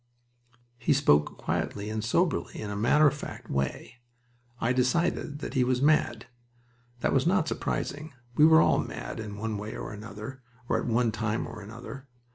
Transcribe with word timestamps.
He 0.79 0.93
spoke 0.93 1.37
quietly 1.37 1.91
and 1.91 2.03
soberly, 2.03 2.59
in 2.59 2.71
a 2.71 2.75
matter 2.75 3.05
of 3.05 3.13
fact 3.13 3.51
way. 3.51 3.97
I 4.59 4.73
decided 4.73 5.37
that 5.41 5.53
he 5.53 5.63
was 5.63 5.79
mad. 5.79 6.25
That 7.01 7.13
was 7.13 7.27
not 7.27 7.47
surprising. 7.47 8.11
We 8.33 8.47
were 8.47 8.61
all 8.61 8.79
mad, 8.79 9.19
in 9.19 9.37
one 9.37 9.59
way 9.59 9.77
or 9.77 9.93
another 9.93 10.41
or 10.67 10.79
at 10.79 10.87
one 10.87 11.11
time 11.11 11.45
or 11.45 11.61
another. 11.61 12.07